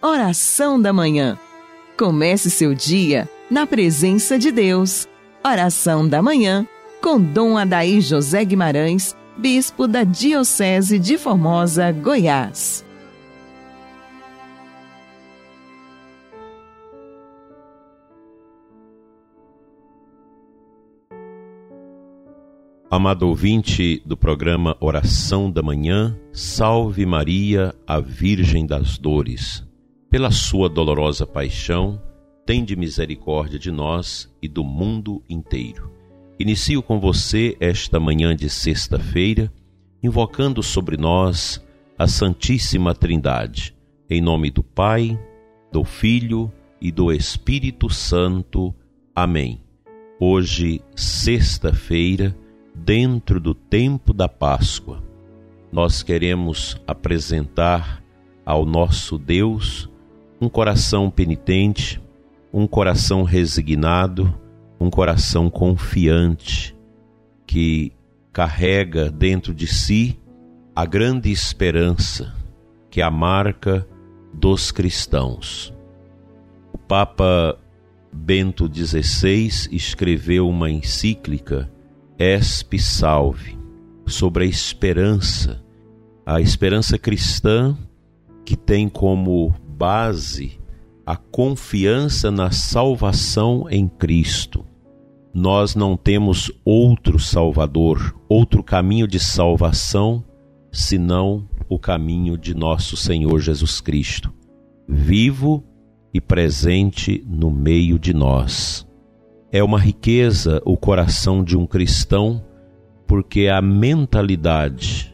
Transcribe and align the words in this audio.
Oração 0.00 0.80
da 0.80 0.92
Manhã. 0.92 1.36
Comece 1.98 2.50
seu 2.50 2.72
dia 2.72 3.28
na 3.50 3.66
presença 3.66 4.38
de 4.38 4.52
Deus. 4.52 5.08
Oração 5.44 6.08
da 6.08 6.22
Manhã 6.22 6.64
com 7.02 7.20
Dom 7.20 7.58
Adaí 7.58 8.00
José 8.00 8.44
Guimarães, 8.44 9.16
Bispo 9.36 9.88
da 9.88 10.04
Diocese 10.04 11.00
de 11.00 11.18
Formosa, 11.18 11.90
Goiás. 11.90 12.84
Amado 22.88 23.26
ouvinte 23.26 24.00
do 24.06 24.16
programa 24.16 24.76
Oração 24.78 25.50
da 25.50 25.62
Manhã, 25.62 26.16
Salve 26.32 27.04
Maria, 27.04 27.74
a 27.84 27.98
Virgem 27.98 28.64
das 28.64 28.96
Dores. 28.96 29.67
Pela 30.10 30.30
sua 30.30 30.70
dolorosa 30.70 31.26
paixão, 31.26 32.00
tende 32.46 32.74
misericórdia 32.74 33.58
de 33.58 33.70
nós 33.70 34.34
e 34.40 34.48
do 34.48 34.64
mundo 34.64 35.22
inteiro. 35.28 35.92
Inicio 36.40 36.82
com 36.82 36.98
você 36.98 37.54
esta 37.60 38.00
manhã 38.00 38.34
de 38.34 38.48
sexta-feira, 38.48 39.52
invocando 40.02 40.62
sobre 40.62 40.96
nós 40.96 41.62
a 41.98 42.06
Santíssima 42.06 42.94
Trindade, 42.94 43.76
em 44.08 44.22
nome 44.22 44.50
do 44.50 44.62
Pai, 44.62 45.18
do 45.70 45.84
Filho 45.84 46.50
e 46.80 46.90
do 46.90 47.12
Espírito 47.12 47.90
Santo. 47.90 48.74
Amém. 49.14 49.60
Hoje, 50.18 50.80
sexta-feira, 50.96 52.34
dentro 52.74 53.38
do 53.38 53.52
tempo 53.52 54.14
da 54.14 54.26
Páscoa, 54.26 55.02
nós 55.70 56.02
queremos 56.02 56.80
apresentar 56.86 58.02
ao 58.46 58.64
nosso 58.64 59.18
Deus 59.18 59.90
um 60.40 60.48
coração 60.48 61.10
penitente, 61.10 62.00
um 62.52 62.66
coração 62.66 63.22
resignado, 63.22 64.32
um 64.80 64.90
coração 64.90 65.50
confiante, 65.50 66.76
que 67.46 67.92
carrega 68.32 69.10
dentro 69.10 69.54
de 69.54 69.66
si 69.66 70.18
a 70.74 70.84
grande 70.84 71.30
esperança 71.30 72.34
que 72.90 73.00
é 73.00 73.04
a 73.04 73.10
marca 73.10 73.86
dos 74.32 74.70
cristãos. 74.70 75.74
O 76.72 76.78
Papa 76.78 77.58
Bento 78.12 78.70
XVI 78.72 79.68
escreveu 79.70 80.48
uma 80.48 80.70
encíclica 80.70 81.70
Espe 82.18 82.78
Salve, 82.78 83.58
sobre 84.06 84.44
a 84.44 84.46
esperança, 84.46 85.62
a 86.24 86.40
esperança 86.40 86.98
cristã 86.98 87.76
que 88.44 88.56
tem 88.56 88.88
como 88.88 89.54
base 89.78 90.58
a 91.06 91.16
confiança 91.16 92.32
na 92.32 92.50
salvação 92.50 93.66
em 93.70 93.86
Cristo. 93.86 94.66
Nós 95.32 95.76
não 95.76 95.96
temos 95.96 96.50
outro 96.64 97.18
Salvador, 97.18 98.14
outro 98.28 98.62
caminho 98.62 99.06
de 99.06 99.20
salvação, 99.20 100.24
senão 100.72 101.48
o 101.68 101.78
caminho 101.78 102.36
de 102.36 102.54
nosso 102.54 102.96
Senhor 102.96 103.38
Jesus 103.38 103.80
Cristo, 103.80 104.34
vivo 104.88 105.64
e 106.12 106.20
presente 106.20 107.24
no 107.26 107.50
meio 107.50 107.98
de 107.98 108.12
nós. 108.12 108.86
É 109.52 109.62
uma 109.62 109.78
riqueza 109.78 110.60
o 110.64 110.76
coração 110.76 111.44
de 111.44 111.56
um 111.56 111.66
cristão, 111.66 112.44
porque 113.06 113.46
a 113.46 113.62
mentalidade, 113.62 115.07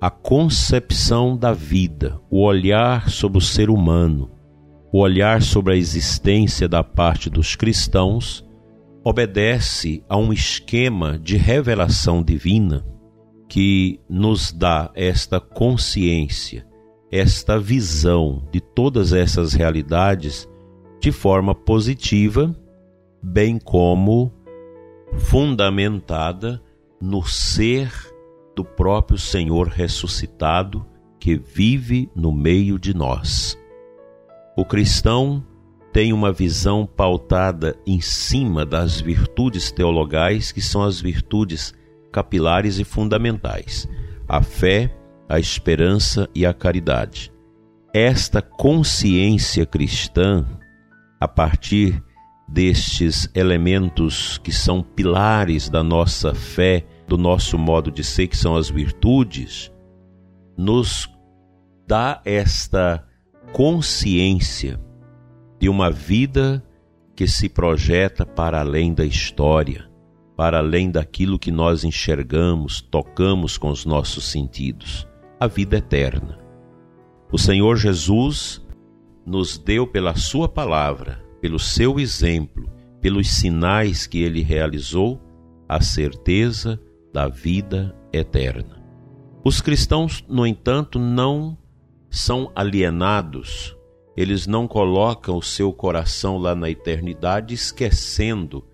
a 0.00 0.08
concepção 0.08 1.36
da 1.36 1.52
vida, 1.52 2.18
o 2.30 2.42
olhar 2.42 3.10
sobre 3.10 3.36
o 3.36 3.40
ser 3.40 3.68
humano, 3.68 4.30
o 4.90 4.98
olhar 4.98 5.42
sobre 5.42 5.74
a 5.74 5.76
existência 5.76 6.66
da 6.66 6.82
parte 6.82 7.28
dos 7.28 7.54
cristãos, 7.54 8.44
obedece 9.04 10.02
a 10.08 10.16
um 10.16 10.32
esquema 10.32 11.18
de 11.18 11.36
revelação 11.36 12.22
divina 12.22 12.84
que 13.48 14.00
nos 14.08 14.52
dá 14.52 14.90
esta 14.94 15.38
consciência, 15.38 16.66
esta 17.10 17.58
visão 17.58 18.48
de 18.50 18.60
todas 18.60 19.12
essas 19.12 19.52
realidades 19.52 20.48
de 21.00 21.12
forma 21.12 21.54
positiva 21.54 22.56
bem 23.22 23.58
como 23.58 24.32
fundamentada 25.18 26.62
no 27.00 27.22
ser 27.22 27.90
do 28.60 28.64
próprio 28.64 29.16
Senhor 29.16 29.68
ressuscitado 29.68 30.84
que 31.18 31.34
vive 31.34 32.10
no 32.14 32.30
meio 32.30 32.78
de 32.78 32.92
nós. 32.92 33.58
O 34.54 34.66
cristão 34.66 35.42
tem 35.94 36.12
uma 36.12 36.30
visão 36.30 36.84
pautada 36.84 37.74
em 37.86 38.02
cima 38.02 38.66
das 38.66 39.00
virtudes 39.00 39.72
teologais, 39.72 40.52
que 40.52 40.60
são 40.60 40.82
as 40.82 41.00
virtudes 41.00 41.72
capilares 42.12 42.78
e 42.78 42.84
fundamentais: 42.84 43.88
a 44.28 44.42
fé, 44.42 44.94
a 45.26 45.40
esperança 45.40 46.28
e 46.34 46.44
a 46.44 46.52
caridade. 46.52 47.32
Esta 47.94 48.42
consciência 48.42 49.64
cristã, 49.64 50.44
a 51.18 51.26
partir 51.26 52.02
destes 52.46 53.26
elementos 53.34 54.36
que 54.36 54.52
são 54.52 54.82
pilares 54.82 55.70
da 55.70 55.82
nossa 55.82 56.34
fé, 56.34 56.84
do 57.10 57.18
nosso 57.18 57.58
modo 57.58 57.90
de 57.90 58.04
ser, 58.04 58.28
que 58.28 58.36
são 58.36 58.54
as 58.54 58.70
virtudes, 58.70 59.72
nos 60.56 61.10
dá 61.84 62.22
esta 62.24 63.04
consciência 63.52 64.80
de 65.58 65.68
uma 65.68 65.90
vida 65.90 66.64
que 67.16 67.26
se 67.26 67.48
projeta 67.48 68.24
para 68.24 68.60
além 68.60 68.94
da 68.94 69.04
história, 69.04 69.90
para 70.36 70.58
além 70.58 70.88
daquilo 70.88 71.36
que 71.36 71.50
nós 71.50 71.82
enxergamos, 71.82 72.80
tocamos 72.80 73.58
com 73.58 73.70
os 73.70 73.84
nossos 73.84 74.30
sentidos, 74.30 75.04
a 75.40 75.48
vida 75.48 75.78
eterna. 75.78 76.38
O 77.32 77.36
Senhor 77.36 77.76
Jesus 77.76 78.64
nos 79.26 79.58
deu 79.58 79.84
pela 79.84 80.14
Sua 80.14 80.48
palavra 80.48 81.28
pelo 81.40 81.58
seu 81.58 81.98
exemplo, 81.98 82.70
pelos 83.00 83.28
sinais 83.30 84.06
que 84.06 84.18
ele 84.18 84.42
realizou, 84.42 85.20
a 85.68 85.80
certeza 85.80 86.80
da 87.12 87.28
vida 87.28 87.94
eterna. 88.12 88.82
Os 89.44 89.60
cristãos, 89.60 90.24
no 90.28 90.46
entanto, 90.46 90.98
não 90.98 91.56
são 92.10 92.50
alienados, 92.54 93.76
eles 94.16 94.46
não 94.46 94.68
colocam 94.68 95.36
o 95.38 95.42
seu 95.42 95.72
coração 95.72 96.36
lá 96.36 96.54
na 96.54 96.68
eternidade, 96.68 97.54
esquecendo 97.54 98.64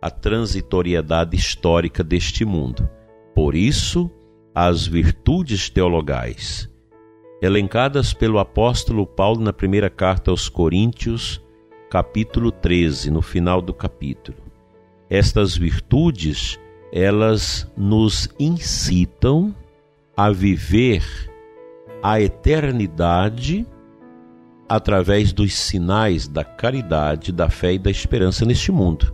a 0.00 0.10
transitoriedade 0.10 1.36
histórica 1.36 2.02
deste 2.02 2.44
mundo. 2.44 2.88
Por 3.34 3.54
isso, 3.54 4.10
as 4.54 4.86
virtudes 4.86 5.68
teologais, 5.68 6.68
elencadas 7.42 8.14
pelo 8.14 8.38
apóstolo 8.38 9.06
Paulo 9.06 9.40
na 9.40 9.52
primeira 9.52 9.90
carta 9.90 10.30
aos 10.30 10.48
Coríntios, 10.48 11.42
capítulo 11.90 12.50
13, 12.50 13.10
no 13.10 13.22
final 13.22 13.60
do 13.60 13.74
capítulo. 13.74 14.38
Estas 15.08 15.56
virtudes, 15.56 16.58
elas 16.92 17.70
nos 17.76 18.28
incitam 18.38 19.54
a 20.16 20.30
viver 20.30 21.04
a 22.02 22.20
eternidade 22.20 23.66
através 24.68 25.32
dos 25.32 25.54
sinais 25.54 26.26
da 26.26 26.44
caridade, 26.44 27.32
da 27.32 27.48
fé 27.48 27.74
e 27.74 27.78
da 27.78 27.90
esperança 27.90 28.44
neste 28.44 28.72
mundo. 28.72 29.12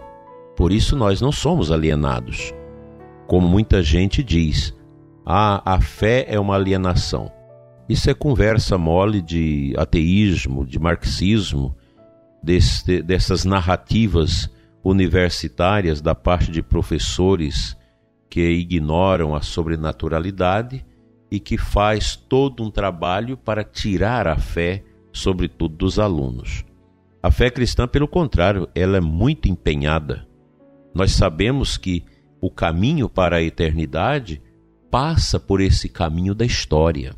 Por 0.56 0.72
isso 0.72 0.96
nós 0.96 1.20
não 1.20 1.32
somos 1.32 1.70
alienados. 1.70 2.52
Como 3.26 3.48
muita 3.48 3.82
gente 3.82 4.22
diz, 4.22 4.74
ah, 5.24 5.62
a 5.64 5.80
fé 5.80 6.26
é 6.28 6.38
uma 6.38 6.54
alienação. 6.54 7.30
Isso 7.88 8.08
é 8.10 8.14
conversa 8.14 8.78
mole 8.78 9.20
de 9.20 9.74
ateísmo, 9.76 10.64
de 10.64 10.78
marxismo, 10.78 11.75
desse, 12.42 13.02
dessas 13.02 13.44
narrativas 13.44 14.50
universitárias 14.84 16.00
da 16.00 16.14
parte 16.14 16.50
de 16.50 16.62
professores 16.62 17.76
que 18.29 18.40
ignoram 18.50 19.34
a 19.34 19.43
sobrenaturalidade 19.43 20.84
e 21.31 21.38
que 21.38 21.56
faz 21.56 22.17
todo 22.17 22.62
um 22.62 22.70
trabalho 22.70 23.37
para 23.37 23.64
tirar 23.64 24.26
a 24.26 24.37
fé, 24.37 24.82
sobretudo 25.12 25.76
dos 25.76 25.99
alunos. 25.99 26.64
A 27.23 27.31
fé 27.31 27.50
cristã, 27.50 27.87
pelo 27.87 28.08
contrário, 28.08 28.69
ela 28.75 28.96
é 28.96 29.00
muito 29.00 29.49
empenhada. 29.49 30.26
Nós 30.94 31.12
sabemos 31.12 31.76
que 31.76 32.05
o 32.40 32.50
caminho 32.50 33.08
para 33.08 33.37
a 33.37 33.43
eternidade 33.43 34.43
passa 34.90 35.38
por 35.38 35.61
esse 35.61 35.88
caminho 35.88 36.35
da 36.35 36.44
história, 36.44 37.14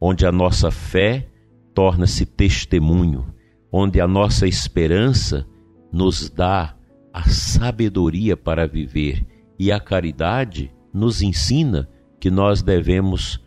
onde 0.00 0.24
a 0.24 0.32
nossa 0.32 0.70
fé 0.70 1.28
torna-se 1.74 2.24
testemunho, 2.24 3.32
onde 3.70 4.00
a 4.00 4.08
nossa 4.08 4.46
esperança 4.46 5.46
nos 5.92 6.30
dá 6.30 6.74
a 7.12 7.28
sabedoria 7.28 8.36
para 8.36 8.66
viver 8.66 9.26
e 9.58 9.70
a 9.70 9.78
caridade 9.78 10.72
nos 10.92 11.22
ensina 11.22 11.88
que 12.18 12.30
nós 12.30 12.62
devemos 12.62 13.40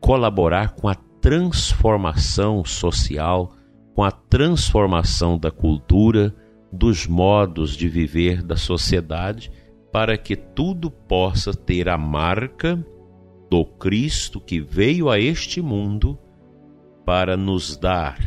colaborar 0.00 0.74
com 0.74 0.88
a 0.88 0.94
transformação 0.94 2.64
social 2.64 3.58
com 3.98 4.04
a 4.04 4.12
transformação 4.12 5.36
da 5.36 5.50
cultura, 5.50 6.32
dos 6.72 7.04
modos 7.08 7.72
de 7.76 7.88
viver 7.88 8.44
da 8.44 8.56
sociedade, 8.56 9.50
para 9.90 10.16
que 10.16 10.36
tudo 10.36 10.88
possa 10.88 11.52
ter 11.52 11.88
a 11.88 11.98
marca 11.98 12.78
do 13.50 13.64
Cristo 13.64 14.40
que 14.40 14.60
veio 14.60 15.10
a 15.10 15.18
este 15.18 15.60
mundo 15.60 16.16
para 17.04 17.36
nos 17.36 17.76
dar 17.76 18.20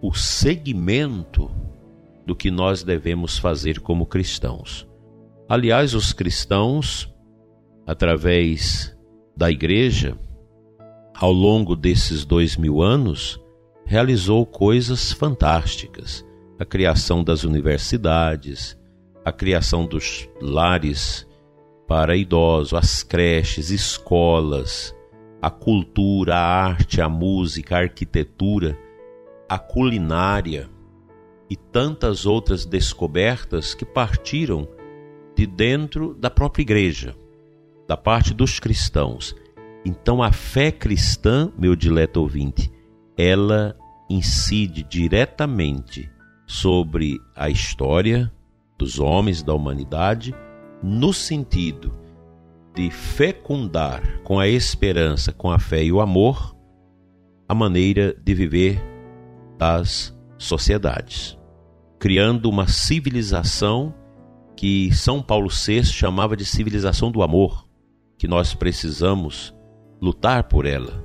o 0.00 0.14
segmento 0.14 1.50
do 2.28 2.36
que 2.36 2.50
nós 2.50 2.82
devemos 2.82 3.38
fazer 3.38 3.80
como 3.80 4.04
cristãos. 4.04 4.86
Aliás, 5.48 5.94
os 5.94 6.12
cristãos, 6.12 7.10
através 7.86 8.94
da 9.34 9.50
igreja, 9.50 10.14
ao 11.14 11.32
longo 11.32 11.74
desses 11.74 12.26
dois 12.26 12.54
mil 12.54 12.82
anos, 12.82 13.40
realizou 13.86 14.44
coisas 14.44 15.10
fantásticas. 15.10 16.22
A 16.60 16.66
criação 16.66 17.24
das 17.24 17.44
universidades, 17.44 18.78
a 19.24 19.32
criação 19.32 19.86
dos 19.86 20.28
lares 20.38 21.26
para 21.86 22.14
idosos, 22.14 22.74
as 22.74 23.02
creches, 23.02 23.70
escolas, 23.70 24.94
a 25.40 25.48
cultura, 25.48 26.36
a 26.36 26.66
arte, 26.66 27.00
a 27.00 27.08
música, 27.08 27.76
a 27.76 27.80
arquitetura, 27.80 28.78
a 29.48 29.58
culinária 29.58 30.68
e 31.50 31.56
tantas 31.56 32.26
outras 32.26 32.64
descobertas 32.64 33.74
que 33.74 33.84
partiram 33.84 34.68
de 35.34 35.46
dentro 35.46 36.14
da 36.14 36.28
própria 36.28 36.62
igreja, 36.62 37.14
da 37.86 37.96
parte 37.96 38.34
dos 38.34 38.58
cristãos. 38.58 39.34
Então 39.84 40.22
a 40.22 40.32
fé 40.32 40.70
cristã, 40.70 41.52
meu 41.56 41.74
dileto 41.74 42.20
ouvinte, 42.20 42.70
ela 43.16 43.76
incide 44.10 44.82
diretamente 44.82 46.10
sobre 46.46 47.18
a 47.36 47.48
história 47.48 48.32
dos 48.76 48.98
homens 48.98 49.42
da 49.42 49.54
humanidade 49.54 50.34
no 50.82 51.12
sentido 51.12 51.92
de 52.74 52.90
fecundar 52.90 54.20
com 54.22 54.38
a 54.38 54.46
esperança, 54.46 55.32
com 55.32 55.50
a 55.50 55.58
fé 55.58 55.82
e 55.82 55.92
o 55.92 56.00
amor 56.00 56.56
a 57.48 57.54
maneira 57.54 58.14
de 58.22 58.34
viver 58.34 58.80
das 59.56 60.14
sociedades, 60.36 61.37
criando 61.98 62.48
uma 62.48 62.66
civilização 62.68 63.94
que 64.56 64.92
São 64.92 65.22
Paulo 65.22 65.48
VI 65.48 65.84
chamava 65.84 66.36
de 66.36 66.44
civilização 66.44 67.10
do 67.10 67.22
amor, 67.22 67.66
que 68.16 68.26
nós 68.26 68.54
precisamos 68.54 69.54
lutar 70.00 70.44
por 70.44 70.66
ela. 70.66 71.04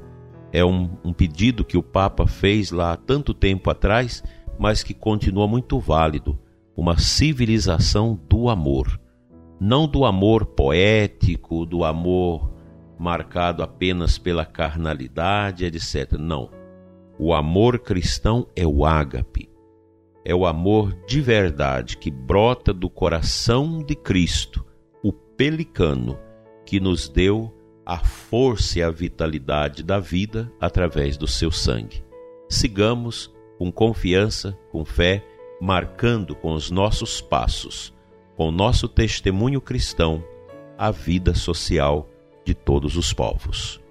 É 0.52 0.64
um, 0.64 0.90
um 1.04 1.14
pedido 1.14 1.66
que 1.66 1.78
o 1.78 1.84
Papa 1.84 2.28
fez 2.28 2.72
lá 2.72 2.94
há 2.94 2.98
tanto 2.98 3.34
tempo 3.34 3.70
atrás, 3.70 4.24
mas 4.60 4.84
que 4.84 4.94
continua 4.94 5.48
muito 5.48 5.80
válido 5.80 6.40
uma 6.76 6.98
civilização 6.98 8.20
do 8.30 8.50
amor 8.50 9.00
não 9.64 9.88
do 9.88 10.04
amor 10.04 10.46
poético, 10.46 11.66
do 11.66 11.86
amor 11.86 12.52
marcado 13.00 13.64
apenas 13.64 14.18
pela 14.18 14.46
carnalidade, 14.46 15.64
etc. 15.64 16.18
Não. 16.20 16.50
O 17.18 17.34
amor 17.34 17.80
cristão 17.80 18.46
é 18.58 18.68
o 18.68 18.86
ágape. 18.86 19.50
É 20.26 20.34
o 20.34 20.46
amor 20.46 20.94
de 21.06 21.22
verdade 21.22 21.98
que 21.98 22.10
brota 22.10 22.74
do 22.74 22.90
coração 22.90 23.84
de 23.84 23.96
Cristo, 23.96 24.66
o 25.04 25.12
pelicano, 25.12 26.18
que 26.66 26.80
nos 26.80 27.10
deu 27.10 27.54
a 27.86 27.98
força 27.98 28.80
e 28.80 28.84
a 28.84 28.90
vitalidade 28.90 29.84
da 29.84 30.00
vida 30.00 30.52
através 30.60 31.18
do 31.18 31.28
seu 31.28 31.52
sangue. 31.52 32.04
Sigamos 32.50 33.34
com 33.58 33.72
confiança, 33.72 34.58
com 34.72 34.86
fé, 34.86 35.26
marcando 35.60 36.36
com 36.36 36.54
os 36.54 36.72
nossos 36.72 37.20
passos 37.20 37.94
com 38.36 38.52
nosso 38.52 38.88
testemunho 38.88 39.62
cristão, 39.62 40.24
a 40.78 40.92
vida 40.92 41.36
social 41.36 42.10
de 42.44 42.54
todos 42.54 42.98
os 42.98 43.14
povos. 43.14 43.83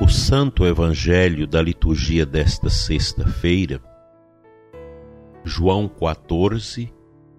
O 0.00 0.08
Santo 0.08 0.66
Evangelho 0.66 1.46
da 1.46 1.60
liturgia 1.60 2.24
desta 2.26 2.68
sexta-feira, 2.68 3.82
João 5.44 5.88
14, 5.88 6.92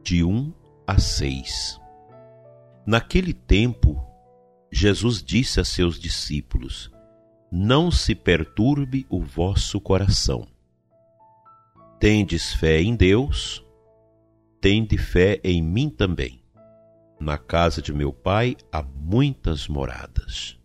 de 0.04 0.24
1 0.24 0.54
a 0.86 0.98
6. 0.98 1.80
Naquele 2.86 3.34
tempo, 3.34 4.02
Jesus 4.72 5.24
disse 5.24 5.60
a 5.60 5.64
seus 5.64 6.00
discípulos: 6.00 6.92
Não 7.52 7.92
se 7.92 8.16
perturbe 8.16 9.06
o 9.10 9.22
vosso 9.22 9.80
coração 9.80 10.48
Tendes 12.00 12.54
fé 12.54 12.80
em 12.80 12.96
Deus, 12.96 13.66
tende 14.62 15.00
fé 15.00 15.42
em 15.44 15.64
mim 15.64 15.90
também. 15.90 16.44
Na 17.20 17.40
casa 17.40 17.82
de 17.82 17.92
meu 17.92 18.14
pai 18.14 18.56
há 18.72 18.84
muitas 18.84 19.68
moradas. 19.68 20.57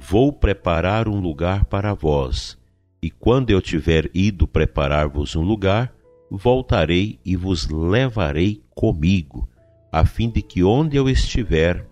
Vou 0.00 0.32
preparar 0.32 1.08
um 1.08 1.18
lugar 1.18 1.64
para 1.64 1.92
vós, 1.92 2.56
e 3.02 3.10
quando 3.10 3.50
eu 3.50 3.60
tiver 3.60 4.08
ido 4.14 4.46
preparar-vos 4.46 5.34
um 5.34 5.42
lugar, 5.42 5.92
voltarei 6.30 7.18
e 7.24 7.34
vos 7.34 7.68
levarei 7.68 8.62
comigo, 8.76 9.48
a 9.90 10.04
fim 10.04 10.30
de 10.30 10.40
que 10.40 10.62
onde 10.62 10.96
eu 10.96 11.08
estiver, 11.08 11.84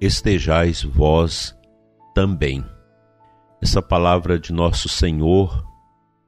estejais 0.00 0.82
vós 0.82 1.56
também. 2.12 2.64
Essa 3.62 3.80
palavra 3.80 4.36
de 4.36 4.52
nosso 4.52 4.88
Senhor 4.88 5.64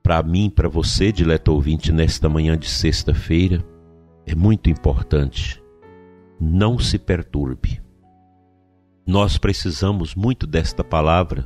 para 0.05 0.23
mim, 0.23 0.49
para 0.49 0.69
você, 0.69 1.11
dileto 1.11 1.52
ouvinte, 1.52 1.90
nesta 1.90 2.28
manhã 2.28 2.56
de 2.56 2.69
sexta-feira, 2.69 3.64
é 4.25 4.37
muito 4.37 4.70
importante. 4.70 5.61
Não 6.40 6.78
se 6.78 6.96
perturbe. 6.96 7.82
Nós 9.10 9.36
precisamos 9.36 10.14
muito 10.14 10.46
desta 10.46 10.84
palavra 10.84 11.44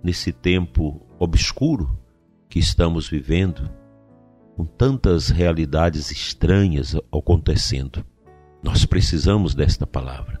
nesse 0.00 0.32
tempo 0.32 1.04
obscuro 1.18 1.98
que 2.48 2.60
estamos 2.60 3.08
vivendo, 3.08 3.68
com 4.56 4.64
tantas 4.64 5.28
realidades 5.28 6.12
estranhas 6.12 6.94
acontecendo. 7.12 8.06
Nós 8.62 8.86
precisamos 8.86 9.56
desta 9.56 9.88
palavra. 9.88 10.40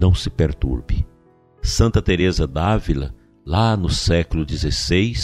Não 0.00 0.12
se 0.12 0.28
perturbe. 0.28 1.06
Santa 1.62 2.02
Teresa 2.02 2.48
d'Ávila, 2.48 3.14
lá 3.46 3.76
no 3.76 3.88
século 3.88 4.44
XVI, 4.44 5.14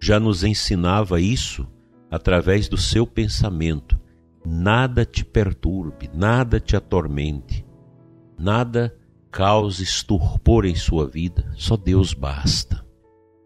já 0.00 0.18
nos 0.18 0.42
ensinava 0.42 1.20
isso 1.20 1.68
através 2.10 2.66
do 2.66 2.78
seu 2.78 3.06
pensamento. 3.06 4.00
Nada 4.42 5.04
te 5.04 5.22
perturbe, 5.22 6.08
nada 6.14 6.58
te 6.58 6.74
atormente, 6.74 7.62
nada 8.38 8.90
cause 9.34 9.82
estupor 9.82 10.64
em 10.64 10.76
sua 10.76 11.08
vida, 11.08 11.52
só 11.56 11.76
Deus 11.76 12.14
basta. 12.14 12.86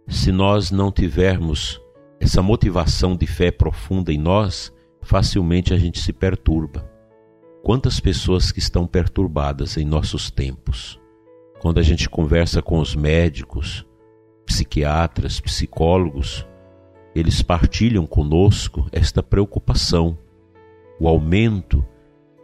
Se 0.06 0.30
nós 0.30 0.70
não 0.70 0.92
tivermos 0.92 1.80
essa 2.20 2.42
motivação 2.42 3.16
de 3.16 3.26
fé 3.26 3.50
profunda 3.50 4.12
em 4.12 4.18
nós, 4.18 4.70
facilmente 5.00 5.72
a 5.72 5.78
gente 5.78 5.98
se 5.98 6.12
perturba. 6.12 6.86
Quantas 7.62 8.00
pessoas 8.00 8.52
que 8.52 8.58
estão 8.58 8.86
perturbadas 8.86 9.78
em 9.78 9.84
nossos 9.86 10.30
tempos? 10.30 11.00
Quando 11.58 11.78
a 11.78 11.82
gente 11.82 12.06
conversa 12.06 12.60
com 12.60 12.80
os 12.80 12.94
médicos, 12.94 13.86
psiquiatras, 14.44 15.40
psicólogos, 15.40 16.46
eles 17.14 17.40
partilham 17.40 18.06
conosco 18.06 18.86
esta 18.92 19.22
preocupação, 19.22 20.18
o 21.00 21.08
aumento 21.08 21.82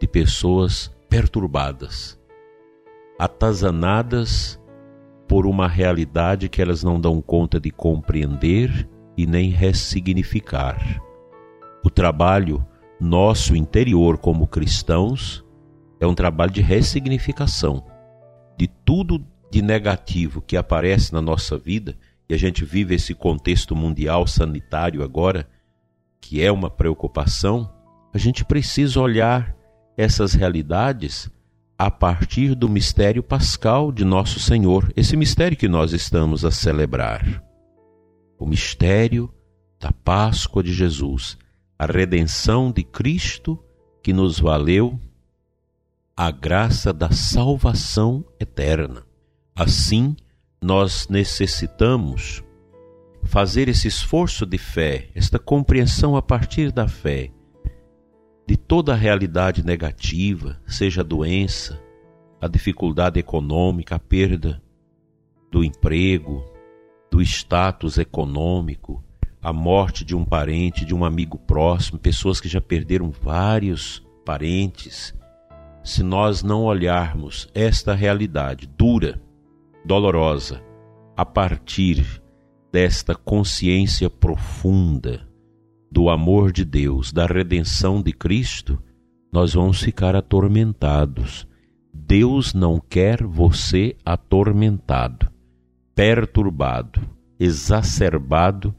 de 0.00 0.08
pessoas 0.08 0.90
perturbadas, 1.10 2.18
atazanadas 3.18 4.60
por 5.28 5.46
uma 5.46 5.68
realidade 5.68 6.48
que 6.48 6.60
elas 6.60 6.82
não 6.82 7.00
dão 7.00 7.20
conta 7.20 7.58
de 7.58 7.70
compreender 7.70 8.88
e 9.16 9.26
nem 9.26 9.50
ressignificar. 9.50 11.00
O 11.84 11.90
trabalho 11.90 12.64
nosso 13.00 13.54
interior 13.54 14.18
como 14.18 14.46
cristãos 14.46 15.44
é 16.00 16.06
um 16.06 16.14
trabalho 16.14 16.52
de 16.52 16.60
ressignificação 16.60 17.84
de 18.56 18.68
tudo 18.68 19.24
de 19.50 19.62
negativo 19.62 20.42
que 20.42 20.56
aparece 20.56 21.12
na 21.12 21.20
nossa 21.20 21.56
vida, 21.56 21.96
e 22.28 22.34
a 22.34 22.36
gente 22.36 22.64
vive 22.64 22.94
esse 22.94 23.14
contexto 23.14 23.76
mundial 23.76 24.26
sanitário 24.26 25.02
agora, 25.02 25.46
que 26.20 26.42
é 26.42 26.50
uma 26.50 26.70
preocupação, 26.70 27.70
a 28.12 28.18
gente 28.18 28.44
precisa 28.44 29.00
olhar 29.00 29.54
essas 29.96 30.32
realidades 30.32 31.30
a 31.78 31.90
partir 31.90 32.54
do 32.54 32.68
mistério 32.68 33.22
pascal 33.22 33.90
de 33.90 34.04
nosso 34.04 34.38
Senhor, 34.38 34.92
esse 34.96 35.16
mistério 35.16 35.56
que 35.56 35.68
nós 35.68 35.92
estamos 35.92 36.44
a 36.44 36.50
celebrar. 36.50 37.42
O 38.38 38.46
mistério 38.46 39.32
da 39.80 39.90
Páscoa 39.90 40.62
de 40.62 40.72
Jesus, 40.72 41.36
a 41.78 41.86
redenção 41.86 42.70
de 42.70 42.84
Cristo 42.84 43.58
que 44.02 44.12
nos 44.12 44.38
valeu 44.38 44.98
a 46.16 46.30
graça 46.30 46.92
da 46.92 47.10
salvação 47.10 48.24
eterna. 48.38 49.02
Assim, 49.54 50.14
nós 50.62 51.08
necessitamos 51.08 52.42
fazer 53.24 53.68
esse 53.68 53.88
esforço 53.88 54.46
de 54.46 54.58
fé, 54.58 55.08
esta 55.14 55.38
compreensão 55.38 56.16
a 56.16 56.22
partir 56.22 56.70
da 56.70 56.86
fé, 56.86 57.30
toda 58.74 58.92
a 58.92 58.96
realidade 58.96 59.64
negativa, 59.64 60.60
seja 60.66 61.02
a 61.02 61.04
doença, 61.04 61.80
a 62.40 62.48
dificuldade 62.48 63.20
econômica, 63.20 63.94
a 63.94 64.00
perda 64.00 64.60
do 65.48 65.62
emprego, 65.62 66.44
do 67.08 67.22
status 67.22 67.98
econômico, 67.98 69.00
a 69.40 69.52
morte 69.52 70.04
de 70.04 70.16
um 70.16 70.24
parente, 70.24 70.84
de 70.84 70.92
um 70.92 71.04
amigo 71.04 71.38
próximo, 71.38 72.00
pessoas 72.00 72.40
que 72.40 72.48
já 72.48 72.60
perderam 72.60 73.12
vários 73.12 74.04
parentes. 74.24 75.14
Se 75.84 76.02
nós 76.02 76.42
não 76.42 76.64
olharmos 76.64 77.48
esta 77.54 77.94
realidade 77.94 78.66
dura, 78.66 79.22
dolorosa, 79.84 80.60
a 81.16 81.24
partir 81.24 82.20
desta 82.72 83.14
consciência 83.14 84.10
profunda 84.10 85.32
do 85.94 86.10
amor 86.10 86.50
de 86.50 86.64
Deus, 86.64 87.12
da 87.12 87.24
redenção 87.24 88.02
de 88.02 88.12
Cristo, 88.12 88.82
nós 89.32 89.54
vamos 89.54 89.80
ficar 89.80 90.16
atormentados. 90.16 91.46
Deus 91.94 92.52
não 92.52 92.80
quer 92.80 93.22
você 93.22 93.94
atormentado, 94.04 95.30
perturbado, 95.94 97.00
exacerbado 97.38 98.74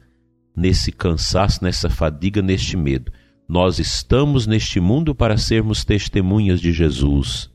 nesse 0.54 0.92
cansaço, 0.92 1.64
nessa 1.64 1.88
fadiga, 1.88 2.42
neste 2.42 2.76
medo. 2.76 3.10
Nós 3.48 3.78
estamos 3.78 4.46
neste 4.46 4.78
mundo 4.78 5.14
para 5.14 5.38
sermos 5.38 5.86
testemunhas 5.86 6.60
de 6.60 6.70
Jesus. 6.70 7.50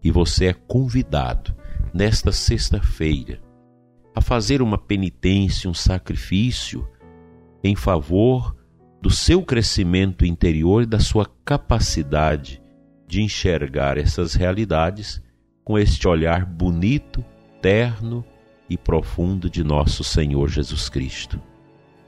E 0.00 0.12
você 0.12 0.46
é 0.46 0.52
convidado 0.52 1.52
nesta 1.92 2.30
sexta-feira 2.30 3.42
a 4.14 4.20
fazer 4.20 4.62
uma 4.62 4.78
penitência, 4.78 5.68
um 5.68 5.74
sacrifício 5.74 6.86
em 7.64 7.74
favor 7.74 8.61
do 9.02 9.10
seu 9.10 9.42
crescimento 9.42 10.24
interior 10.24 10.84
e 10.84 10.86
da 10.86 11.00
sua 11.00 11.26
capacidade 11.44 12.62
de 13.04 13.20
enxergar 13.20 13.98
essas 13.98 14.34
realidades 14.34 15.20
com 15.64 15.76
este 15.76 16.06
olhar 16.06 16.46
bonito, 16.46 17.24
terno 17.60 18.24
e 18.70 18.78
profundo 18.78 19.50
de 19.50 19.64
nosso 19.64 20.04
Senhor 20.04 20.48
Jesus 20.48 20.88
Cristo. 20.88 21.42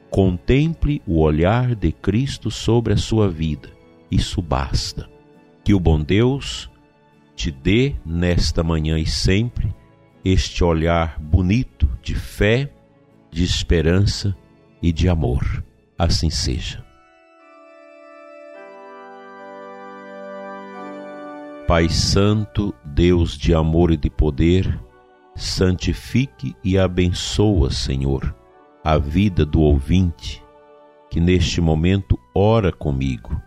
Contemple 0.08 1.02
o 1.04 1.20
olhar 1.20 1.74
de 1.74 1.90
Cristo 1.90 2.48
sobre 2.48 2.92
a 2.92 2.96
sua 2.96 3.28
vida, 3.28 3.68
isso 4.08 4.40
basta. 4.40 5.10
Que 5.64 5.74
o 5.74 5.80
bom 5.80 6.00
Deus 6.00 6.70
te 7.34 7.50
dê 7.50 7.96
nesta 8.06 8.62
manhã 8.62 9.00
e 9.00 9.06
sempre 9.06 9.74
este 10.24 10.62
olhar 10.62 11.18
bonito 11.18 11.88
de 12.00 12.14
fé, 12.14 12.70
de 13.32 13.42
esperança 13.42 14.36
e 14.80 14.92
de 14.92 15.08
amor. 15.08 15.64
Assim 15.98 16.30
seja. 16.30 16.84
Pai 21.66 21.88
Santo, 21.88 22.74
Deus 22.84 23.38
de 23.38 23.54
amor 23.54 23.90
e 23.90 23.96
de 23.96 24.10
poder, 24.10 24.78
santifique 25.34 26.54
e 26.62 26.78
abençoa, 26.78 27.70
Senhor, 27.70 28.34
a 28.84 28.98
vida 28.98 29.46
do 29.46 29.60
ouvinte 29.60 30.44
que 31.14 31.20
neste 31.20 31.60
momento 31.60 32.18
ora 32.34 32.72
comigo. 32.72 33.40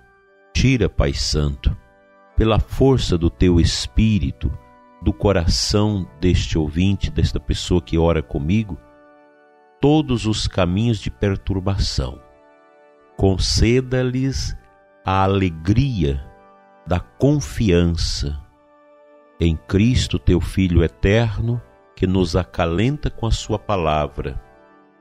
Tira, 0.53 0.87
Pai 0.87 1.13
Santo, 1.13 1.75
pela 2.37 2.61
força 2.61 3.17
do 3.17 3.29
teu 3.29 3.59
Espírito, 3.59 4.49
do 5.01 5.11
coração 5.11 6.07
deste 6.21 6.57
ouvinte, 6.57 7.11
desta 7.11 7.41
pessoa 7.41 7.81
que 7.81 7.97
ora 7.97 8.23
comigo, 8.23 8.77
todos 9.81 10.25
os 10.25 10.47
caminhos 10.47 10.97
de 10.99 11.11
perturbação. 11.11 12.21
Conceda-lhes 13.17 14.55
a 15.03 15.23
alegria 15.23 16.23
da 16.85 16.99
confiança 16.99 18.39
em 19.39 19.55
Cristo, 19.55 20.17
teu 20.19 20.39
Filho 20.39 20.83
eterno, 20.83 21.61
que 21.95 22.05
nos 22.05 22.35
acalenta 22.35 23.09
com 23.09 23.25
a 23.25 23.31
Sua 23.31 23.57
palavra 23.57 24.39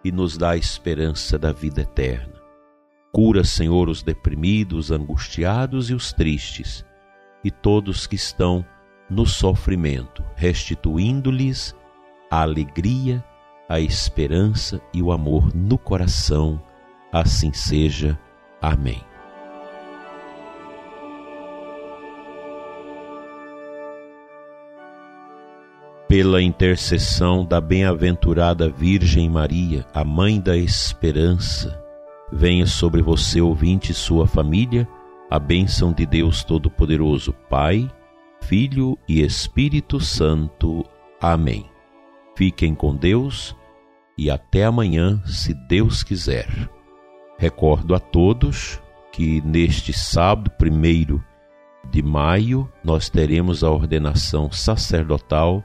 e 0.03 0.11
nos 0.11 0.39
dá 0.39 0.51
a 0.51 0.57
esperança 0.57 1.39
da 1.39 1.53
vida 1.53 1.83
eterna. 1.83 2.35
Cura, 3.13 3.45
Senhor, 3.45 3.89
os 3.89 4.03
deprimidos, 4.03 4.91
angustiados 4.91 5.91
e 5.91 5.95
os 5.95 6.13
tristes, 6.13 6.85
e 7.43 7.51
todos 7.51 8.07
que 8.07 8.17
estão 8.17 8.65
no 9.09 9.25
sofrimento, 9.25 10.25
restituindo-lhes 10.35 11.75
a 12.31 12.43
alegria, 12.43 13.25
a 13.69 13.81
esperança 13.81 14.81
e 14.93 15.03
o 15.03 15.13
amor 15.13 15.55
no 15.55 15.79
coração. 15.79 16.63
Assim 17.13 17.53
seja. 17.53 18.19
Amém. 18.61 19.03
Pela 26.09 26.41
intercessão 26.41 27.45
da 27.45 27.61
bem-aventurada 27.61 28.69
Virgem 28.69 29.29
Maria, 29.29 29.85
a 29.93 30.05
Mãe 30.05 30.41
da 30.41 30.57
Esperança, 30.57 31.83
venha 32.33 32.67
sobre 32.67 33.03
você, 33.03 33.41
ouvinte, 33.41 33.91
e 33.91 33.95
sua 33.95 34.27
família, 34.27 34.89
a 35.29 35.39
bênção 35.39 35.93
de 35.93 36.07
Deus 36.07 36.45
Todo-Poderoso, 36.45 37.33
Pai 37.51 37.91
Filho 38.47 38.97
e 39.09 39.23
Espírito 39.23 39.99
Santo. 39.99 40.85
Amém. 41.21 41.69
Fiquem 42.37 42.77
com 42.77 42.95
Deus 42.95 43.57
e 44.17 44.31
até 44.31 44.65
amanhã, 44.65 45.21
se 45.27 45.53
Deus 45.53 46.05
quiser. 46.05 46.47
Recordo 47.39 47.95
a 47.95 48.01
todos 48.01 48.81
que 49.13 49.41
neste 49.43 49.93
sábado, 49.93 50.51
primeiro 50.59 51.23
de 51.91 52.03
maio, 52.03 52.71
nós 52.83 53.09
teremos 53.09 53.63
a 53.63 53.71
ordenação 53.71 54.51
sacerdotal 54.51 55.63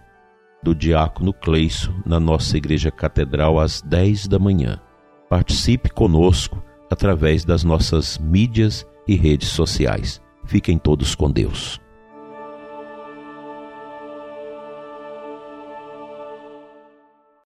do 0.61 0.75
diácono 0.75 1.33
Cleison 1.33 1.93
na 2.05 2.19
nossa 2.19 2.57
igreja 2.57 2.91
catedral 2.91 3.59
às 3.59 3.81
10 3.81 4.27
da 4.27 4.37
manhã. 4.37 4.79
Participe 5.29 5.89
conosco 5.89 6.63
através 6.89 7.43
das 7.43 7.63
nossas 7.63 8.17
mídias 8.17 8.85
e 9.07 9.15
redes 9.15 9.49
sociais. 9.49 10.21
Fiquem 10.45 10.77
todos 10.77 11.15
com 11.15 11.31
Deus. 11.31 11.80